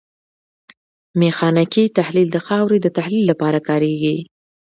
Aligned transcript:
میخانیکي 1.19 1.83
تحلیل 1.97 2.27
د 2.31 2.37
خاورې 2.45 2.77
د 2.81 2.87
تحلیل 2.97 3.23
لپاره 3.31 3.59
کاریږي 3.67 4.15